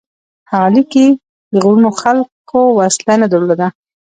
[0.51, 1.07] هغه لیکي:
[1.51, 3.67] د غرونو خلکو وسله نه درلوده،